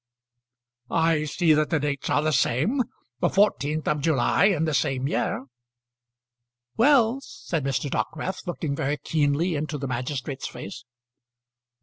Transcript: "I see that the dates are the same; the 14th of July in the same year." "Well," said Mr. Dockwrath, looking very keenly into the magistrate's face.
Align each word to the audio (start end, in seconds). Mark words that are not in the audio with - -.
"I 0.89 1.25
see 1.25 1.53
that 1.53 1.69
the 1.69 1.79
dates 1.79 2.09
are 2.09 2.23
the 2.23 2.31
same; 2.33 2.81
the 3.19 3.27
14th 3.27 3.87
of 3.87 4.01
July 4.01 4.45
in 4.45 4.65
the 4.65 4.73
same 4.73 5.07
year." 5.07 5.45
"Well," 6.75 7.19
said 7.21 7.63
Mr. 7.63 7.87
Dockwrath, 7.87 8.47
looking 8.47 8.75
very 8.75 8.97
keenly 8.97 9.53
into 9.53 9.77
the 9.77 9.87
magistrate's 9.87 10.47
face. 10.47 10.85